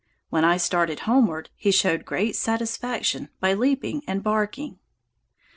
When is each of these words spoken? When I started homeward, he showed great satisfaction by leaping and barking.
When 0.31 0.43
I 0.43 0.57
started 0.57 1.01
homeward, 1.01 1.51
he 1.55 1.69
showed 1.69 2.05
great 2.05 2.35
satisfaction 2.35 3.29
by 3.39 3.53
leaping 3.53 4.01
and 4.07 4.23
barking. 4.23 4.79